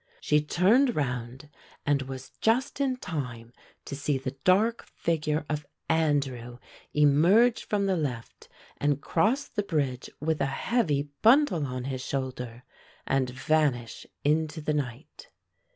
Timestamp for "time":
2.97-3.53